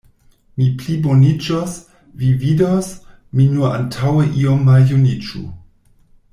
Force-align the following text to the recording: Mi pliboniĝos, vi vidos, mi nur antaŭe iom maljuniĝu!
Mi 0.59 0.69
pliboniĝos, 0.77 1.75
vi 2.23 2.31
vidos, 2.45 2.89
mi 3.41 3.47
nur 3.53 3.69
antaŭe 3.77 4.27
iom 4.45 4.65
maljuniĝu! 4.73 5.47